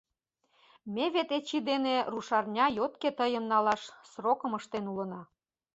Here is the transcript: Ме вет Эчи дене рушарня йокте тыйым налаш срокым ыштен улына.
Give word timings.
Ме 0.93 1.05
вет 1.13 1.29
Эчи 1.37 1.59
дене 1.69 1.95
рушарня 2.11 2.67
йокте 2.77 3.09
тыйым 3.19 3.43
налаш 3.51 3.81
срокым 4.11 4.51
ыштен 4.59 4.85
улына. 4.91 5.21